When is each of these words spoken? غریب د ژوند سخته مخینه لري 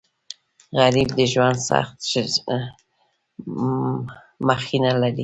غریب 0.79 1.09
د 1.17 1.19
ژوند 1.31 1.57
سخته 1.69 2.55
مخینه 4.47 4.91
لري 5.01 5.19